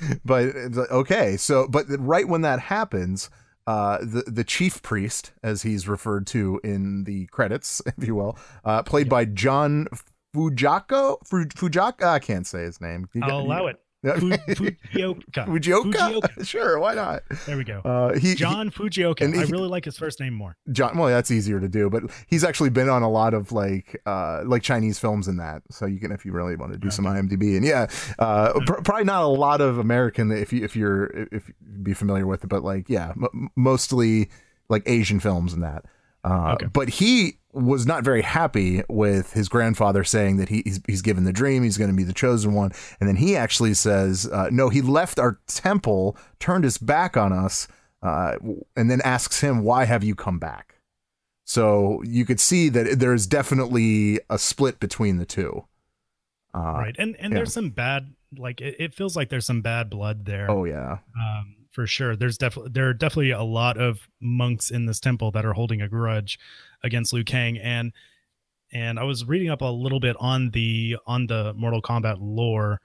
mean? 0.00 0.18
but 0.24 0.54
okay, 0.90 1.36
so 1.36 1.66
but 1.68 1.86
right 1.98 2.26
when 2.28 2.42
that 2.42 2.60
happens, 2.60 3.28
uh, 3.66 3.98
the 3.98 4.24
the 4.26 4.44
chief 4.44 4.82
priest, 4.82 5.32
as 5.42 5.62
he's 5.62 5.88
referred 5.88 6.26
to 6.28 6.60
in 6.62 7.04
the 7.04 7.26
credits, 7.26 7.82
if 7.98 8.06
you 8.06 8.14
will, 8.14 8.38
uh, 8.64 8.82
played 8.82 9.08
by 9.08 9.24
John 9.24 9.86
Fujako. 10.34 11.18
Fu- 11.26 11.46
Fujaka, 11.46 12.04
I 12.04 12.18
can't 12.18 12.46
say 12.46 12.62
his 12.62 12.80
name. 12.80 13.08
You 13.14 13.22
I'll 13.22 13.30
got- 13.30 13.40
allow 13.40 13.66
it. 13.66 13.80
Fu- 14.04 14.30
Fujioka. 14.30 15.46
Fujioka? 15.46 16.44
Sure, 16.46 16.78
why 16.78 16.94
not? 16.94 17.22
There 17.46 17.56
we 17.56 17.64
go. 17.64 17.80
Uh, 17.80 18.14
he, 18.14 18.28
he- 18.30 18.34
John 18.34 18.70
Fujioka. 18.70 19.22
and 19.22 19.34
I 19.36 19.42
really 19.44 19.68
like 19.68 19.84
his 19.84 19.96
first 19.98 20.20
name 20.20 20.34
more. 20.34 20.56
John. 20.70 20.96
Well, 20.96 21.08
that's 21.08 21.30
easier 21.30 21.58
to 21.60 21.68
do, 21.68 21.90
but 21.90 22.04
he's 22.28 22.44
actually 22.44 22.70
been 22.70 22.88
on 22.88 23.02
a 23.02 23.10
lot 23.10 23.34
of 23.34 23.52
like 23.52 24.00
uh 24.06 24.42
like 24.44 24.62
Chinese 24.62 24.98
films 24.98 25.26
and 25.28 25.40
that. 25.40 25.62
So 25.70 25.86
you 25.86 25.98
can, 25.98 26.12
if 26.12 26.24
you 26.24 26.32
really 26.32 26.56
want 26.56 26.72
to 26.72 26.78
do 26.78 26.90
some 26.90 27.04
IMDb, 27.04 27.56
and 27.56 27.64
yeah, 27.64 27.86
uh, 28.18 28.52
pr- 28.66 28.82
probably 28.82 29.04
not 29.04 29.22
a 29.24 29.26
lot 29.28 29.60
of 29.60 29.78
American 29.78 30.30
if 30.30 30.52
you 30.52 30.64
if 30.64 30.76
you're 30.76 31.06
if 31.32 31.48
you 31.48 31.54
be 31.82 31.94
familiar 31.94 32.26
with 32.26 32.44
it, 32.44 32.48
but 32.48 32.62
like 32.62 32.88
yeah, 32.88 33.10
m- 33.10 33.48
mostly 33.56 34.28
like 34.68 34.82
Asian 34.86 35.20
films 35.20 35.52
and 35.52 35.62
that. 35.62 35.84
Uh, 36.24 36.52
Okay. 36.54 36.66
But 36.72 36.88
he 36.88 37.38
was 37.56 37.86
not 37.86 38.04
very 38.04 38.22
happy 38.22 38.82
with 38.88 39.32
his 39.32 39.48
grandfather 39.48 40.04
saying 40.04 40.36
that 40.36 40.50
he, 40.50 40.62
he's, 40.64 40.80
he's 40.86 41.02
given 41.02 41.24
the 41.24 41.32
dream, 41.32 41.62
he's 41.62 41.78
going 41.78 41.90
to 41.90 41.96
be 41.96 42.04
the 42.04 42.12
chosen 42.12 42.52
one. 42.52 42.72
And 43.00 43.08
then 43.08 43.16
he 43.16 43.36
actually 43.36 43.74
says, 43.74 44.28
uh, 44.30 44.50
no, 44.52 44.68
he 44.68 44.82
left 44.82 45.18
our 45.18 45.40
temple, 45.46 46.16
turned 46.38 46.64
his 46.64 46.78
back 46.78 47.16
on 47.16 47.32
us, 47.32 47.66
uh, 48.02 48.36
and 48.76 48.90
then 48.90 49.00
asks 49.02 49.40
him, 49.40 49.62
why 49.62 49.84
have 49.84 50.04
you 50.04 50.14
come 50.14 50.38
back? 50.38 50.74
So 51.44 52.02
you 52.04 52.24
could 52.26 52.40
see 52.40 52.68
that 52.68 52.98
there's 52.98 53.26
definitely 53.26 54.20
a 54.28 54.38
split 54.38 54.78
between 54.78 55.16
the 55.16 55.26
two. 55.26 55.64
Uh, 56.54 56.74
right. 56.74 56.96
And 56.98 57.16
and 57.16 57.32
yeah. 57.32 57.38
there's 57.38 57.52
some 57.52 57.70
bad 57.70 58.14
like 58.36 58.60
it, 58.60 58.76
it 58.78 58.94
feels 58.94 59.16
like 59.16 59.28
there's 59.28 59.46
some 59.46 59.62
bad 59.62 59.88
blood 59.88 60.24
there. 60.24 60.50
Oh, 60.50 60.64
yeah. 60.64 60.98
um, 61.18 61.56
for 61.70 61.86
sure. 61.86 62.16
There's 62.16 62.38
definitely 62.38 62.72
there 62.72 62.88
are 62.88 62.94
definitely 62.94 63.30
a 63.30 63.42
lot 63.42 63.76
of 63.76 64.08
monks 64.20 64.70
in 64.70 64.86
this 64.86 64.98
temple 64.98 65.30
that 65.32 65.44
are 65.44 65.52
holding 65.52 65.80
a 65.82 65.88
grudge 65.88 66.38
against 66.82 67.12
Liu 67.12 67.24
Kang, 67.24 67.58
and 67.58 67.92
and 68.72 68.98
I 68.98 69.04
was 69.04 69.24
reading 69.24 69.48
up 69.50 69.60
a 69.60 69.66
little 69.66 70.00
bit 70.00 70.16
on 70.18 70.50
the 70.50 70.96
on 71.06 71.26
the 71.26 71.54
Mortal 71.54 71.80
Kombat 71.82 72.16
lore 72.20 72.80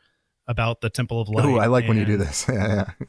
about 0.48 0.82
the 0.82 0.90
Temple 0.90 1.22
of 1.22 1.30
Light. 1.30 1.46
Oh, 1.46 1.58
I 1.58 1.68
like 1.68 1.88
when 1.88 1.98
you 1.98 2.06
do 2.06 2.18
this. 2.18 2.46
yeah, 2.52 2.68
yeah. 3.00 3.06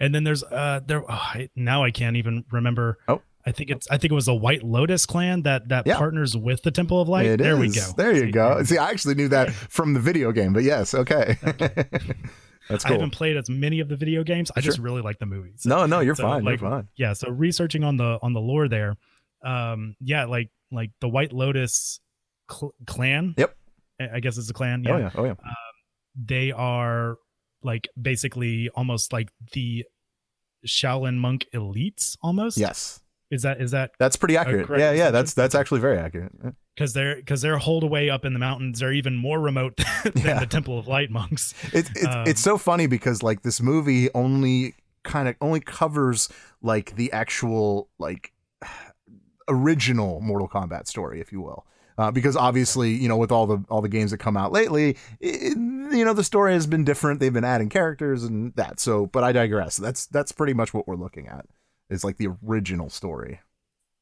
And 0.00 0.14
then 0.14 0.24
there's 0.24 0.42
uh 0.42 0.80
there 0.86 1.02
oh, 1.02 1.06
I, 1.08 1.48
now 1.54 1.84
I 1.84 1.90
can't 1.90 2.16
even 2.16 2.44
remember. 2.50 2.98
Oh. 3.08 3.22
I 3.44 3.50
think 3.50 3.70
it's 3.70 3.88
I 3.90 3.98
think 3.98 4.12
it 4.12 4.14
was 4.14 4.26
the 4.26 4.34
White 4.34 4.62
Lotus 4.62 5.04
clan 5.06 5.42
that 5.42 5.68
that 5.68 5.86
Yeah. 5.86 5.96
partners 5.98 6.36
with 6.36 6.62
the 6.62 6.70
Temple 6.70 7.00
of 7.00 7.08
Light. 7.08 7.26
It 7.26 7.38
there 7.40 7.56
we 7.56 7.68
go. 7.70 7.86
There 7.96 8.12
you 8.14 8.26
See, 8.26 8.30
go. 8.30 8.62
See, 8.62 8.78
I 8.78 8.90
actually 8.90 9.14
knew 9.14 9.28
that 9.28 9.50
from 9.70 9.94
the 9.94 10.00
video 10.00 10.30
game, 10.32 10.52
but 10.52 10.62
yes, 10.62 10.94
okay. 10.94 11.36
That's 12.68 12.84
cool. 12.84 12.92
I 12.92 12.98
haven't 12.98 13.10
played 13.10 13.36
as 13.36 13.50
many 13.50 13.80
of 13.80 13.88
the 13.88 13.96
video 13.96 14.22
games. 14.22 14.50
I 14.56 14.60
just 14.60 14.78
really 14.78 15.02
like 15.02 15.18
the 15.18 15.26
movies. 15.26 15.66
No, 15.66 15.86
no, 15.86 15.98
you're 16.00 16.14
So, 16.14 16.22
fine. 16.22 16.44
like, 16.44 16.60
you're 16.60 16.70
fine. 16.70 16.88
yeah 16.96 17.12
so 17.12 17.28
researching 17.30 17.82
on 17.84 17.96
the 17.96 18.18
on 18.22 18.32
the 18.32 18.40
lore 18.40 18.68
there 18.68 18.96
um 19.44 19.96
yeah 20.00 20.24
like 20.24 20.50
like 20.70 20.90
the 21.00 21.08
white 21.08 21.32
lotus 21.32 22.00
cl- 22.50 22.74
clan 22.86 23.34
Yep. 23.36 23.56
i 24.14 24.20
guess 24.20 24.38
it's 24.38 24.50
a 24.50 24.52
clan 24.52 24.84
yeah, 24.84 24.92
Oh 24.94 24.98
yeah. 24.98 25.10
Oh 25.16 25.24
yeah. 25.24 25.30
um, 25.32 25.54
they 26.14 26.52
are 26.52 27.16
like 27.62 27.88
basically 28.00 28.68
almost 28.74 29.12
like 29.12 29.30
the 29.52 29.84
shaolin 30.66 31.16
monk 31.16 31.46
elites 31.54 32.16
almost 32.22 32.56
Yes. 32.58 33.00
is 33.30 33.42
that 33.42 33.60
is 33.60 33.70
that 33.72 33.90
That's 33.98 34.16
pretty 34.16 34.36
accurate. 34.36 34.68
yeah, 34.70 34.76
yeah. 34.78 34.90
assumption? 34.92 35.12
That's 35.12 35.34
that's 35.34 35.54
actually 35.54 35.80
very 35.80 35.98
accurate. 35.98 36.32
because 36.76 36.92
they're 36.92 37.16
because 37.16 37.42
they're 37.42 37.58
holed 37.58 37.82
away 37.84 38.10
up 38.10 38.24
in 38.24 38.32
the 38.32 38.38
mountains 38.38 38.78
they're 38.80 38.92
even 38.92 39.16
more 39.16 39.40
remote 39.40 39.76
than 40.04 40.12
Yeah. 40.24 40.38
the 40.40 40.46
temple 40.46 40.78
of 40.78 40.86
light 40.86 41.10
monks 41.10 41.54
It's 41.72 41.90
it's 41.90 42.06
Um, 42.06 42.24
it's 42.26 42.40
so 42.40 42.58
funny 42.58 42.86
because 42.86 43.22
like 43.22 43.42
this 43.42 43.60
movie 43.60 44.08
only 44.14 44.74
kind 45.04 45.28
of 45.28 45.34
only 45.40 45.58
covers 45.60 46.28
like 46.62 46.94
the 46.94 47.10
actual 47.12 47.88
like 47.98 48.32
original 49.48 50.20
Mortal 50.20 50.48
Kombat 50.48 50.86
story, 50.86 51.20
if 51.20 51.32
you 51.32 51.40
will. 51.40 51.66
Uh, 51.98 52.10
because 52.10 52.36
obviously, 52.36 52.90
you 52.90 53.06
know, 53.08 53.16
with 53.18 53.30
all 53.30 53.46
the 53.46 53.62
all 53.68 53.82
the 53.82 53.88
games 53.88 54.10
that 54.12 54.18
come 54.18 54.36
out 54.36 54.50
lately, 54.50 54.96
it, 55.20 55.56
you 55.56 56.04
know, 56.04 56.14
the 56.14 56.24
story 56.24 56.54
has 56.54 56.66
been 56.66 56.84
different. 56.84 57.20
They've 57.20 57.32
been 57.32 57.44
adding 57.44 57.68
characters 57.68 58.24
and 58.24 58.54
that. 58.56 58.80
So, 58.80 59.06
but 59.06 59.22
I 59.24 59.32
digress. 59.32 59.76
That's 59.76 60.06
that's 60.06 60.32
pretty 60.32 60.54
much 60.54 60.72
what 60.72 60.88
we're 60.88 60.96
looking 60.96 61.28
at. 61.28 61.46
Is 61.90 62.02
like 62.02 62.16
the 62.16 62.28
original 62.46 62.88
story. 62.88 63.40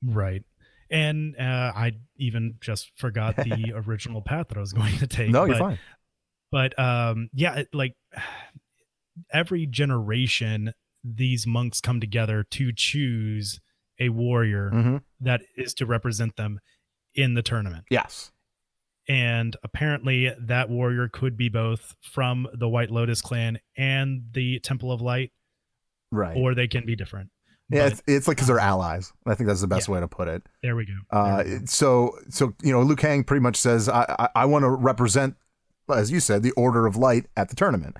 right 0.04 0.44
and 0.92 1.37
uh 1.38 1.70
i 1.76 1.92
even 2.16 2.54
just 2.61 2.90
forgot 2.97 3.37
the 3.37 3.73
original 3.87 4.20
path 4.23 4.49
that 4.49 4.56
i 4.56 4.61
was 4.61 4.73
going 4.73 4.97
to 4.99 5.06
take 5.06 5.30
No, 5.30 5.44
you're 5.44 5.54
but- 5.54 5.61
fine. 5.61 5.78
but 6.50 6.78
um 6.80 7.30
yeah 7.32 7.59
it- 7.59 7.68
like 7.73 7.94
every 9.32 9.66
generation 9.66 10.73
these 11.04 11.47
monks 11.47 11.80
come 11.80 12.00
together 12.00 12.44
to 12.50 12.73
choose 12.73 13.61
a 14.00 14.09
warrior 14.09 14.71
hmm 14.71 14.97
that 15.21 15.42
is 15.57 15.75
to 15.75 15.87
represent 15.87 16.35
them 16.37 16.59
in 17.14 17.35
the 17.35 17.42
tournament 17.42 17.85
Yes. 17.90 18.33
and 19.09 19.57
apparently 19.62 20.33
that 20.38 20.69
warrior 20.71 21.09
could 21.09 21.37
be 21.37 21.49
both 21.49 21.95
from 22.00 22.49
the 22.54 22.69
white 22.69 22.90
lotus 22.90 23.21
clan 23.21 23.59
and 23.76 24.23
the 24.33 24.59
temple 24.61 24.92
of 24.92 25.00
light 25.00 25.33
Right. 26.12 26.37
or 26.37 26.54
they 26.54 26.66
can 26.69 26.85
be 26.87 26.97
different 26.97 27.30
Yeah, 27.69 27.85
but 27.85 27.92
it's, 27.92 28.02
it's 28.07 28.28
like 28.28 28.37
because 28.38 28.49
they're 28.49 28.59
allies. 28.59 29.12
I 29.26 29.35
think 29.35 29.47
that's 29.49 29.61
the 29.61 29.66
best 29.69 29.87
Yeah. 29.88 29.95
way 29.95 30.00
to 30.00 30.09
put 30.09 30.26
it. 30.28 30.42
there 30.62 30.75
we 30.75 30.87
go. 30.87 30.95
There 31.12 31.21
Uh, 31.23 31.45
we 31.45 31.59
go. 31.61 31.64
so 31.66 32.19
so 32.28 32.54
you 32.62 32.73
know, 32.73 32.83
Liu 32.83 32.97
Kang 32.97 33.23
pretty 33.25 33.40
much 33.42 33.57
says, 33.57 33.88
I 33.88 34.04
I, 34.19 34.28
I 34.42 34.45
want 34.47 34.64
to 34.64 34.71
represent, 34.71 35.37
as 35.95 36.11
you 36.11 36.19
said, 36.19 36.42
the 36.42 36.50
Order 36.52 36.87
of 36.87 36.97
Light 36.97 37.26
at 37.37 37.49
the 37.49 37.54
tournament. 37.57 37.97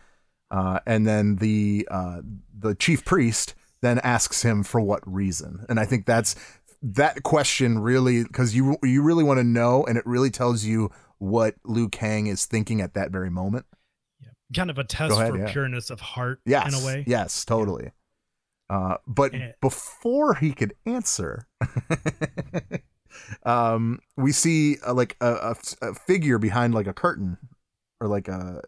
Uh, 0.51 0.81
and 0.87 1.07
then 1.07 1.37
the 1.37 1.87
uh, 1.91 2.21
the 2.59 2.75
chief 2.75 3.05
priest 3.05 3.55
then 3.83 3.99
asks 4.01 4.43
him 4.43 4.63
for 4.63 4.81
what 4.81 5.01
reason, 5.11 5.65
and 5.69 5.79
I 5.81 5.85
think 5.87 6.07
that's 6.07 6.35
that 6.83 7.23
question 7.23 7.79
really 7.81 8.23
because 8.25 8.55
you 8.55 8.77
you 8.83 9.03
really 9.03 9.25
want 9.25 9.39
to 9.39 9.45
know, 9.45 9.85
and 9.85 9.97
it 9.99 10.07
really 10.07 10.31
tells 10.31 10.65
you 10.65 10.91
what 11.19 11.55
Liu 11.65 11.89
Kang 11.89 12.27
is 12.27 12.47
thinking 12.47 12.81
at 12.81 12.95
that 12.95 13.11
very 13.11 13.31
moment. 13.31 13.67
Yeah. 14.23 14.29
kind 14.57 14.71
of 14.71 14.79
a 14.79 14.85
test 14.85 15.13
ahead, 15.15 15.31
for 15.33 15.39
yeah. 15.39 15.53
pureness 15.53 15.91
of 15.91 16.01
heart 16.01 16.41
Yes, 16.47 16.75
in 16.75 16.83
a 16.83 16.87
way. 16.87 17.05
yes, 17.07 17.45
totally. 17.45 17.91
Uh, 18.71 18.97
but 19.07 19.35
Eh. 19.35 19.53
before 19.61 20.35
he 20.35 20.53
could 20.53 20.73
answer, 20.87 21.47
um, 23.45 23.99
we 24.17 24.33
see 24.33 24.77
uh, 24.87 24.95
like 24.95 25.17
a, 25.21 25.33
a, 25.83 25.89
a 25.91 25.95
figure 25.95 26.39
behind 26.39 26.75
like 26.75 26.87
a 26.87 26.93
curtain 26.93 27.37
or 28.01 28.07
like 28.09 28.29
a 28.29 28.63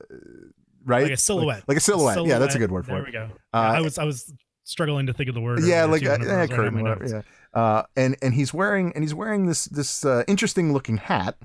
right, 0.84 1.04
Like 1.04 1.12
a 1.12 1.16
silhouette. 1.16 1.64
like, 1.68 1.76
a 1.76 1.80
silhouette. 1.80 2.24
Yeah, 2.26 2.38
that's 2.38 2.54
a 2.54 2.58
good 2.58 2.70
word 2.70 2.84
for 2.84 2.92
there 2.92 3.02
it. 3.02 3.06
we 3.06 3.12
go. 3.12 3.28
Uh, 3.54 3.56
I 3.56 3.80
was 3.80 3.98
I 3.98 4.04
was 4.04 4.32
struggling 4.64 5.06
to 5.06 5.12
think 5.12 5.28
of 5.28 5.34
the 5.34 5.40
word. 5.40 5.60
yeah, 5.64 5.84
like 5.84 6.02
whenever 6.02 6.24
yeah, 6.24 6.40
was 6.40 6.50
writing 6.50 6.56
curtain, 6.56 6.82
whatever, 6.82 7.04
notes. 7.04 7.12
yeah. 7.54 7.60
Uh, 7.60 7.82
and 7.96 8.16
and 8.22 8.34
he's 8.34 8.54
wearing 8.54 8.92
and 8.94 9.04
he's 9.04 9.14
wearing 9.14 9.46
this 9.46 9.66
this 9.66 10.04
uh, 10.04 10.24
interesting 10.26 10.72
looking 10.72 10.96
hat. 10.98 11.36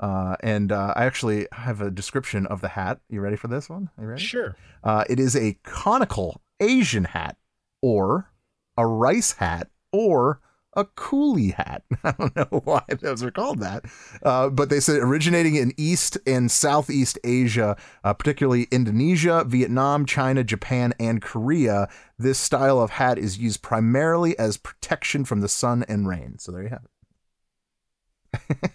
Uh, 0.00 0.34
and 0.40 0.72
uh, 0.72 0.92
I 0.96 1.04
actually 1.04 1.46
have 1.52 1.80
a 1.80 1.88
description 1.90 2.46
of 2.46 2.60
the 2.60 2.68
hat. 2.68 2.98
You 3.08 3.20
ready 3.20 3.36
for 3.36 3.46
this 3.46 3.68
one? 3.68 3.88
You 4.00 4.06
ready? 4.06 4.22
Sure. 4.22 4.56
Uh, 4.82 5.04
it 5.08 5.20
is 5.20 5.36
a 5.36 5.56
conical 5.62 6.40
Asian 6.58 7.04
hat, 7.04 7.36
or 7.80 8.28
a 8.76 8.84
rice 8.84 9.32
hat, 9.32 9.68
or 9.92 10.40
a 10.74 10.84
coolie 10.84 11.54
hat. 11.54 11.82
I 12.04 12.12
don't 12.12 12.34
know 12.36 12.60
why 12.64 12.82
those 13.00 13.22
are 13.22 13.30
called 13.30 13.60
that, 13.60 13.84
uh, 14.22 14.48
but 14.48 14.70
they 14.70 14.80
said 14.80 14.96
originating 15.02 15.54
in 15.56 15.72
East 15.76 16.16
and 16.26 16.50
Southeast 16.50 17.18
Asia, 17.24 17.76
uh, 18.04 18.14
particularly 18.14 18.68
Indonesia, 18.70 19.44
Vietnam, 19.46 20.06
China, 20.06 20.42
Japan, 20.44 20.94
and 20.98 21.20
Korea. 21.20 21.88
This 22.18 22.38
style 22.38 22.80
of 22.80 22.90
hat 22.92 23.18
is 23.18 23.38
used 23.38 23.62
primarily 23.62 24.38
as 24.38 24.56
protection 24.56 25.24
from 25.24 25.40
the 25.40 25.48
sun 25.48 25.84
and 25.88 26.08
rain. 26.08 26.38
So 26.38 26.52
there 26.52 26.62
you 26.62 26.68
have 26.70 26.84
it. 26.84 26.88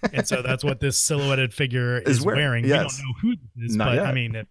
and 0.14 0.28
so 0.28 0.42
that's 0.44 0.64
what 0.64 0.80
this 0.80 1.00
silhouetted 1.00 1.54
figure 1.54 1.98
Is 2.00 2.20
is, 2.20 2.26
wearing- 2.26 2.42
wearing. 2.42 2.66
yes. 2.66 2.78
We 3.00 3.04
don't 3.04 3.08
know 3.08 3.14
who 3.22 3.36
this 3.56 3.72
is, 3.72 3.76
Not 3.76 3.86
but 3.90 3.96
yet. 3.96 4.06
I 4.06 4.14
mean, 4.14 4.36
if, 4.36 4.48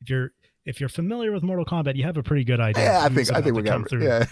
if 0.00 0.10
you're 0.10 0.30
if 0.64 0.80
you're 0.80 0.88
familiar 0.88 1.32
with 1.32 1.42
Mortal 1.42 1.64
Kombat, 1.64 1.96
you 1.96 2.04
have 2.04 2.16
a 2.16 2.22
pretty 2.22 2.44
good 2.44 2.60
idea. 2.60 2.84
Yeah, 2.84 3.04
I 3.04 3.08
think 3.08 3.32
I 3.32 3.42
think 3.42 3.56
we 3.56 3.62
come 3.64 3.82
got 3.82 3.90
through. 3.90 4.04
Yeah. 4.04 4.26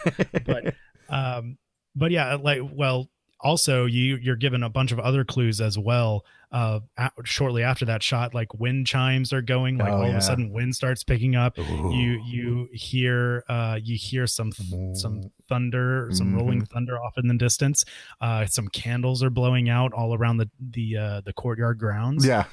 but 0.47 0.75
um, 1.09 1.59
but 1.95 2.11
yeah, 2.11 2.35
like 2.35 2.61
well, 2.73 3.09
also 3.41 3.87
you 3.87 4.17
you're 4.17 4.37
given 4.37 4.63
a 4.63 4.69
bunch 4.69 4.93
of 4.93 4.99
other 5.01 5.25
clues 5.25 5.61
as 5.61 5.79
well. 5.79 6.25
Uh, 6.51 6.81
a- 6.99 7.11
shortly 7.25 7.63
after 7.63 7.87
that 7.87 8.03
shot, 8.03 8.35
like 8.35 8.53
wind 8.53 8.87
chimes 8.87 9.33
are 9.33 9.41
going, 9.41 9.79
like 9.79 9.89
Oh, 9.89 10.03
all 10.03 10.11
of 10.11 10.15
a 10.15 10.21
sudden 10.21 10.53
wind 10.53 10.75
starts 10.75 11.03
picking 11.03 11.35
up. 11.35 11.57
You 11.57 11.65
Ooh. 11.65 12.23
you 12.27 12.69
hear 12.73 13.43
uh 13.49 13.79
you 13.83 13.97
hear 13.97 14.27
some 14.27 14.53
th- 14.53 14.97
some 14.97 15.31
thunder, 15.49 16.09
some 16.13 16.27
Mm-hmm. 16.29 16.37
rolling 16.37 16.65
thunder 16.67 17.03
off 17.03 17.17
in 17.17 17.27
the 17.29 17.35
distance. 17.39 17.85
Uh, 18.21 18.45
some 18.45 18.69
candles 18.69 19.23
are 19.23 19.31
blowing 19.31 19.71
out 19.71 19.95
all 19.95 20.15
around 20.15 20.37
the 20.37 20.51
the 20.61 20.97
uh, 20.99 21.21
the 21.23 21.33
courtyard 21.33 21.79
grounds 21.79 22.27
yeah. 22.27 22.45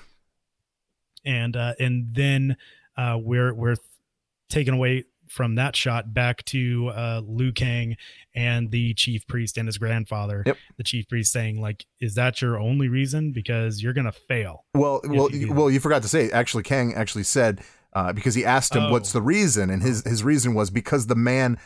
and 1.25 1.55
uh, 1.57 1.73
and 1.79 2.13
then 2.13 2.55
uh, 2.97 3.17
we're 3.21 3.53
we're 3.53 3.75
taken 4.49 4.73
away 4.75 5.03
from 5.29 5.55
that 5.55 5.75
shot 5.75 6.13
back 6.13 6.43
to 6.45 6.89
uh, 6.89 7.21
Liu 7.25 7.51
Kang 7.51 7.95
and 8.35 8.71
the 8.71 8.93
chief 8.95 9.25
priest 9.27 9.57
and 9.57 9.67
his 9.67 9.77
grandfather. 9.77 10.43
Yep. 10.45 10.57
The 10.77 10.83
chief 10.83 11.07
priest 11.07 11.31
saying 11.31 11.61
like, 11.61 11.85
"Is 12.01 12.15
that 12.15 12.41
your 12.41 12.59
only 12.59 12.87
reason? 12.89 13.31
Because 13.31 13.81
you're 13.81 13.93
gonna 13.93 14.11
fail." 14.11 14.65
Well, 14.73 15.01
well, 15.05 15.31
you 15.31 15.53
well, 15.53 15.69
you 15.69 15.79
forgot 15.79 16.01
to 16.01 16.07
say. 16.09 16.31
Actually, 16.31 16.63
Kang 16.63 16.93
actually 16.93 17.23
said 17.23 17.61
uh, 17.93 18.11
because 18.13 18.35
he 18.35 18.43
asked 18.43 18.75
him 18.75 18.83
Oh. 18.83 18.91
what's 18.91 19.11
the 19.13 19.21
reason, 19.21 19.69
and 19.69 19.81
his 19.81 20.03
his 20.03 20.23
reason 20.23 20.53
was 20.53 20.69
because 20.69 21.07
the 21.07 21.15
man 21.15 21.57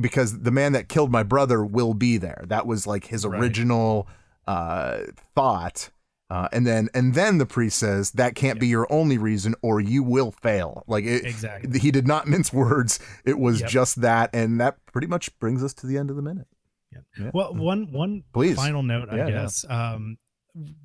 because 0.00 0.40
the 0.40 0.50
man 0.50 0.72
that 0.72 0.88
killed 0.88 1.10
my 1.12 1.22
brother 1.22 1.64
will 1.64 1.92
be 1.94 2.16
there. 2.16 2.44
That 2.48 2.66
was 2.66 2.86
like 2.86 3.06
his 3.06 3.26
Right. 3.26 3.38
original 3.40 4.08
uh, 4.46 4.98
thought. 5.34 5.90
Uh, 6.28 6.48
and 6.52 6.66
then 6.66 6.88
and 6.92 7.14
then 7.14 7.38
the 7.38 7.46
priest 7.46 7.78
says 7.78 8.10
that 8.12 8.34
can't 8.34 8.58
be 8.58 8.66
your 8.66 8.90
only 8.92 9.16
reason, 9.16 9.54
or 9.62 9.80
you 9.80 10.02
will 10.02 10.32
fail. 10.32 10.82
Like 10.88 11.04
it, 11.04 11.24
Exactly. 11.24 11.78
he 11.78 11.90
did 11.92 12.06
not 12.08 12.26
mince 12.28 12.52
words. 12.52 12.98
It 13.24 13.38
was 13.38 13.60
Yep. 13.60 13.70
just 13.70 14.00
that, 14.00 14.30
and 14.34 14.60
that 14.60 14.76
pretty 14.92 15.06
much 15.06 15.36
brings 15.38 15.62
us 15.62 15.72
to 15.74 15.86
the 15.86 15.96
end 15.98 16.10
of 16.10 16.16
the 16.16 16.22
minute. 16.22 16.48
Yep. 16.92 17.04
Yeah. 17.18 17.30
Well, 17.32 17.54
one 17.54 17.92
one 17.92 18.24
Please. 18.32 18.56
final 18.56 18.82
note, 18.82 19.08
Yeah, 19.12 19.24
I 19.24 19.28
yeah. 19.28 19.42
guess, 19.42 19.64
um, 19.68 20.18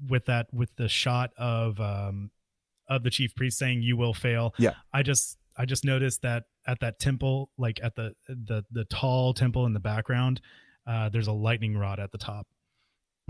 with 0.08 0.26
that 0.26 0.54
with 0.54 0.76
the 0.76 0.88
shot 0.88 1.32
of 1.38 1.80
um, 1.80 2.30
of 2.88 3.02
the 3.04 3.10
chief 3.10 3.34
priest 3.34 3.58
saying 3.58 3.82
"You 3.82 3.98
will 3.98 4.14
fail." 4.14 4.54
Yeah. 4.60 4.74
I 4.94 5.02
just 5.02 5.40
I 5.58 5.66
just 5.66 5.84
noticed 5.84 6.22
that 6.22 6.44
at 6.68 6.82
that 6.82 7.00
temple, 7.00 7.50
like 7.58 7.80
at 7.82 7.96
the 7.96 8.14
the 8.28 8.64
the 8.72 8.86
tall 8.86 9.34
temple 9.34 9.66
in 9.66 9.74
the 9.74 9.80
background, 9.80 10.40
uh, 10.86 11.10
there's 11.10 11.28
a 11.28 11.32
lightning 11.34 11.76
rod 11.76 12.00
at 12.00 12.12
the 12.12 12.18
top. 12.20 12.46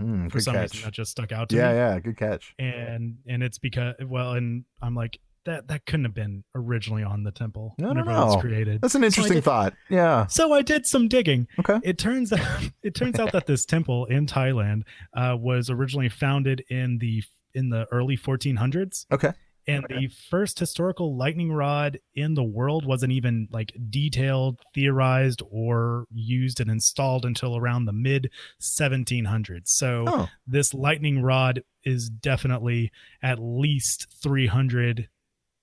Mm, 0.02 0.30
For 0.32 0.40
some 0.40 0.54
catch. 0.54 0.72
reason, 0.74 0.84
that 0.86 0.92
just 0.92 1.10
stuck 1.10 1.32
out 1.32 1.48
to 1.50 1.56
Yeah, 1.56 1.70
me. 1.70 1.76
yeah, 1.78 1.92
yeah, 1.94 2.00
good 2.00 2.16
catch. 2.16 2.54
And 2.58 3.16
and 3.26 3.42
it's 3.42 3.58
because 3.58 3.94
well, 4.06 4.32
and 4.32 4.64
I'm 4.80 4.94
like 4.94 5.18
that 5.44 5.66
that 5.68 5.84
couldn't 5.86 6.04
have 6.04 6.14
been 6.14 6.44
originally 6.54 7.02
on 7.02 7.24
the 7.24 7.32
temple 7.32 7.74
whenever 7.76 8.10
it 8.10 8.14
was 8.14 8.40
created. 8.40 8.80
That's 8.80 8.94
an 8.94 9.02
So 9.02 9.06
interesting 9.06 9.34
did- 9.38 9.44
thought. 9.44 9.74
Yeah. 9.90 10.26
So 10.26 10.52
I 10.52 10.62
did 10.62 10.86
some 10.86 11.08
digging. 11.08 11.48
Okay. 11.58 11.78
It 11.82 11.98
turns 11.98 12.32
out 12.32 12.70
it 12.82 12.94
turns 12.94 13.18
out 13.18 13.32
that 13.32 13.46
this 13.46 13.64
temple 13.66 14.06
in 14.06 14.26
Thailand 14.26 14.82
uh, 15.16 15.36
was 15.38 15.68
originally 15.68 16.08
founded 16.08 16.62
in 16.70 16.98
the 16.98 17.22
in 17.54 17.68
the 17.70 17.86
early 17.92 18.16
1400s, 18.16 19.04
Okay. 19.12 19.32
And 19.66 19.84
the 19.88 20.08
first 20.30 20.58
historical 20.58 21.16
lightning 21.16 21.52
rod 21.52 21.98
in 22.14 22.34
the 22.34 22.42
world 22.42 22.84
wasn't 22.84 23.12
even 23.12 23.48
like 23.50 23.72
detailed, 23.90 24.60
theorized, 24.74 25.42
or 25.50 26.06
used 26.12 26.60
and 26.60 26.70
installed 26.70 27.24
until 27.24 27.56
around 27.56 27.84
the 27.84 27.92
mid 27.92 28.30
1700s. 28.60 29.68
So 29.68 30.04
Oh, 30.08 30.28
this 30.46 30.74
lightning 30.74 31.22
rod 31.22 31.62
is 31.84 32.08
definitely 32.08 32.90
at 33.22 33.38
least 33.38 34.06
300 34.22 35.08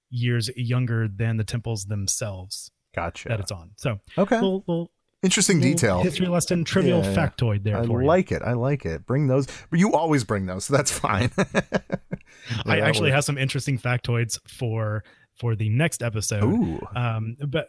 years 0.10 0.50
younger 0.56 1.08
than 1.08 1.38
the 1.38 1.44
temples 1.44 1.86
themselves 1.86 2.72
gotcha. 2.96 3.30
that 3.30 3.40
it's 3.40 3.52
on. 3.52 3.72
So 3.78 4.00
Okay. 4.18 4.36
little, 4.36 4.64
little 4.68 4.92
Interesting 5.22 5.60
detail. 5.60 6.02
History 6.02 6.28
lesson, 6.28 6.64
trivial 6.64 7.04
Yeah, 7.04 7.12
yeah. 7.12 7.28
factoid 7.28 7.64
there 7.64 7.78
I 7.78 7.86
for 7.86 8.02
you. 8.02 8.08
like 8.08 8.32
it. 8.32 8.42
I 8.42 8.54
like 8.54 8.86
it. 8.86 9.06
Bring 9.06 9.28
those, 9.28 9.48
but 9.70 9.78
you 9.80 9.94
always 9.94 10.24
bring 10.24 10.46
those, 10.46 10.66
so 10.66 10.76
that's 10.78 10.92
fine. 10.98 11.30
I 12.66 12.80
actually 12.80 13.10
that 13.10 13.16
have 13.16 13.26
some 13.26 13.38
interesting 13.38 13.78
factoids 13.78 14.40
for 14.48 15.04
for 15.38 15.56
the 15.56 15.70
next 15.70 16.02
episode. 16.02 16.44
Ooh. 16.44 16.80
Um, 16.96 17.36
but 17.48 17.68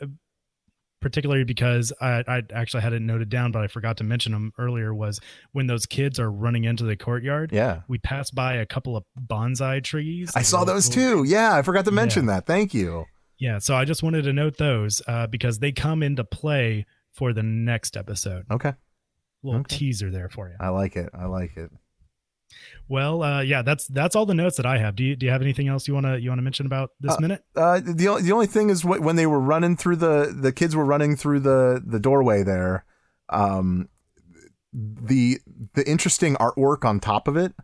particularly 1.01 1.45
because 1.45 1.93
I, 2.01 2.23
I 2.29 2.43
actually 2.53 2.83
had 2.83 2.93
it 2.93 3.01
noted 3.03 3.31
down, 3.31 3.53
but 3.53 3.63
I 3.63 3.67
forgot 3.69 3.97
to 3.99 4.05
mention 4.05 4.33
them 4.33 4.53
earlier. 4.59 4.95
Was 4.95 5.21
when 5.53 5.67
those 5.67 5.87
kids 5.87 6.21
are 6.21 6.31
running 6.31 6.65
into 6.65 6.85
the 6.85 6.97
courtyard. 6.97 7.51
Yeah. 7.53 7.81
We 7.89 7.99
passed 7.99 8.35
by 8.35 8.55
a 8.55 8.67
couple 8.67 8.97
of 8.97 9.05
bonsai 9.21 9.83
trees. 9.83 10.31
I 10.37 10.43
saw 10.43 10.65
those 10.65 10.89
little- 10.95 11.25
too. 11.25 11.29
Yeah, 11.31 11.55
I 11.57 11.63
forgot 11.63 11.85
to 11.87 11.91
mention 11.91 12.27
that. 12.27 12.47
Thank 12.47 12.75
you. 12.75 13.07
Yeah, 13.39 13.59
so 13.59 13.75
I 13.75 13.87
just 13.87 14.03
wanted 14.03 14.23
to 14.25 14.35
note 14.35 14.59
those 14.59 15.01
uh, 15.09 15.27
because 15.27 15.59
they 15.61 15.73
come 15.73 16.03
into 16.03 16.23
play 16.25 16.85
for 17.13 17.33
the 17.33 17.43
next 17.43 17.97
episode. 17.97 18.45
Okay. 18.51 18.73
little 19.43 19.61
okay. 19.61 19.77
teaser 19.77 20.11
there 20.11 20.29
for 20.29 20.49
you. 20.49 20.55
I 20.61 20.69
like 20.69 20.97
it. 20.97 21.11
I 21.15 21.27
like 21.27 21.57
it. 21.57 21.71
Well, 22.89 23.23
uh, 23.23 23.43
yeah, 23.43 23.63
that's 23.63 23.87
that's 23.87 24.17
all 24.17 24.27
the 24.27 24.35
notes 24.35 24.57
that 24.57 24.67
I 24.67 24.79
have. 24.79 24.97
Do 24.97 25.05
you 25.05 25.15
do 25.15 25.25
you 25.27 25.31
have 25.33 25.41
anything 25.43 25.69
else 25.69 25.87
you 25.87 25.95
wanna 25.95 26.17
you 26.17 26.31
wanna 26.31 26.43
mention 26.43 26.67
about 26.67 26.91
this 27.01 27.13
Uh, 27.17 27.21
minute? 27.21 27.45
Uh, 27.55 27.81
the 27.85 28.09
only 28.09 28.23
the 28.23 28.33
only 28.33 28.47
thing 28.49 28.71
is 28.71 28.83
wh- 28.83 29.01
when 29.01 29.15
they 29.17 29.27
were 29.27 29.39
running 29.41 29.77
through 29.77 29.97
the 29.97 30.35
the 30.37 30.51
kids 30.53 30.75
were 30.75 30.85
running 30.85 31.15
through 31.15 31.41
the 31.41 31.81
the 31.87 32.01
doorway 32.01 32.43
there, 32.43 32.85
um, 33.29 33.89
the 34.73 35.39
the 35.75 35.89
interesting 35.89 36.35
artwork 36.37 36.85
on 36.85 36.99
top 36.99 37.29
of 37.29 37.37
it, 37.37 37.55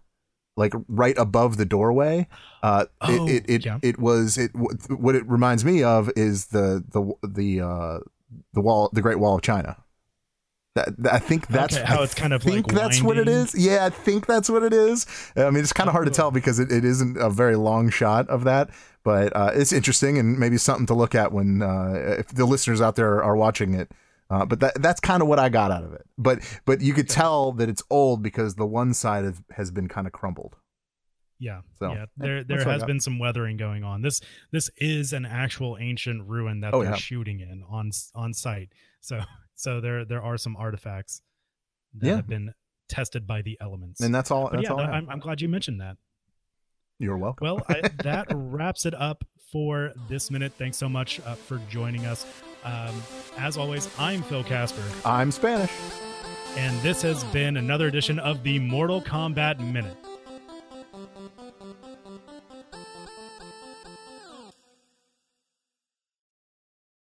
like 0.56 0.72
right 0.86 1.18
above 1.18 1.56
the 1.56 1.64
doorway, 1.66 2.28
uh, 2.62 2.86
Oh, 3.00 3.26
it 3.26 3.46
it 3.46 3.50
it, 3.50 3.66
yeah. 3.66 3.78
it 3.82 3.98
was 3.98 4.38
it 4.38 4.52
what 4.54 5.16
it 5.16 5.28
reminds 5.28 5.64
me 5.64 5.82
of 5.82 6.10
is 6.14 6.46
the 6.46 6.84
the 6.92 7.12
the 7.28 7.60
uh 7.60 7.98
the 8.52 8.60
wall 8.60 8.90
the 8.92 9.02
Great 9.02 9.18
Wall 9.18 9.34
of 9.36 9.42
China. 9.42 9.76
That, 10.74 10.94
that- 11.02 11.14
I 11.14 11.18
think 11.18 11.46
that's 11.46 11.76
Okay, 11.76 11.86
how 11.86 12.02
it's 12.02 12.14
kind 12.14 12.32
of, 12.34 12.42
I 12.46 12.50
think 12.50 12.66
like, 12.66 12.76
that's 12.76 13.02
what 13.02 13.16
it 13.16 13.28
is. 13.28 13.54
Yeah, 13.54 13.86
I 13.86 13.90
think 13.90 14.26
that's 14.26 14.50
what 14.50 14.62
it 14.62 14.74
is. 14.74 15.06
I 15.34 15.48
mean, 15.50 15.62
it's 15.62 15.72
kind 15.72 15.88
of 15.88 15.92
hard 15.94 16.04
to 16.06 16.12
Oh. 16.12 16.14
tell 16.14 16.30
because 16.30 16.58
it, 16.58 16.70
it 16.70 16.84
isn't 16.84 17.16
a 17.16 17.30
very 17.30 17.56
long 17.56 17.88
shot 17.88 18.28
of 18.28 18.44
that, 18.44 18.68
but 19.02 19.34
uh, 19.34 19.52
it's 19.54 19.72
interesting 19.72 20.18
and 20.18 20.38
maybe 20.38 20.58
something 20.58 20.84
to 20.86 20.94
look 20.94 21.14
at 21.14 21.32
when 21.32 21.62
uh, 21.62 22.16
if 22.18 22.28
the 22.28 22.44
listeners 22.44 22.80
out 22.82 22.96
there 22.96 23.22
are 23.22 23.36
watching 23.36 23.72
it. 23.74 23.90
Uh, 24.28 24.44
but 24.44 24.58
that 24.60 24.74
that's 24.82 24.98
kind 25.00 25.22
of 25.22 25.28
what 25.28 25.38
I 25.38 25.48
got 25.48 25.70
out 25.70 25.84
of 25.84 25.92
it. 25.94 26.04
But 26.18 26.40
but 26.66 26.80
you 26.82 26.92
could 26.92 27.08
tell 27.08 27.52
that 27.52 27.68
it's 27.70 27.82
old 27.88 28.22
because 28.22 28.56
the 28.56 28.66
one 28.66 28.92
side 28.92 29.24
of, 29.24 29.40
has 29.52 29.70
been 29.70 29.86
kind 29.88 30.06
of 30.06 30.12
crumbled. 30.12 30.56
Yeah, 31.38 31.60
So, 31.78 31.92
yeah. 31.92 32.06
There 32.16 32.42
there 32.44 32.64
has 32.64 32.82
been 32.84 32.98
some 33.00 33.18
weathering 33.18 33.56
going 33.58 33.84
on. 33.84 34.00
This 34.02 34.20
this 34.52 34.70
is 34.78 35.12
an 35.12 35.26
actual 35.26 35.76
ancient 35.78 36.26
ruin 36.26 36.60
that 36.60 36.72
Oh, 36.72 36.82
they're 36.82 36.92
yeah. 36.92 36.96
shooting 36.96 37.40
in 37.40 37.62
on 37.68 37.90
on 38.14 38.32
site. 38.32 38.72
So 39.00 39.20
So 39.54 39.80
there 39.80 40.04
there 40.04 40.22
are 40.22 40.36
some 40.38 40.56
artifacts 40.56 41.20
that 41.98 42.06
Yeah. 42.06 42.16
have 42.16 42.26
been 42.26 42.52
tested 42.88 43.26
by 43.26 43.42
the 43.42 43.58
elements. 43.60 44.00
And 44.00 44.14
that's 44.14 44.30
all. 44.30 44.48
That's 44.50 44.62
yeah, 44.64 44.70
all. 44.72 44.80
I'm, 44.80 45.08
I'm 45.10 45.18
glad 45.18 45.40
you 45.42 45.48
mentioned 45.48 45.80
that. 45.80 45.96
You're 46.98 47.18
welcome. 47.18 47.44
Well, 47.46 47.62
I, 47.68 47.82
that 48.02 48.26
wraps 48.32 48.86
it 48.86 48.94
up 48.94 49.22
for 49.52 49.92
this 50.08 50.30
minute. 50.30 50.52
Thanks 50.56 50.76
so 50.78 50.88
much 50.88 51.20
uh, 51.20 51.34
for 51.34 51.58
joining 51.68 52.06
us. 52.06 52.24
Um, 52.64 52.94
as 53.38 53.56
always, 53.58 53.88
I'm 53.98 54.22
Phil 54.22 54.42
Casper, 54.42 54.82
I'm 55.04 55.30
Spanish. 55.30 55.70
and 56.56 56.80
this 56.80 57.02
has 57.02 57.22
been 57.24 57.56
another 57.58 57.86
edition 57.88 58.18
of 58.18 58.42
the 58.42 58.58
Mortal 58.58 59.00
Kombat 59.02 59.60
Minute. 59.60 59.96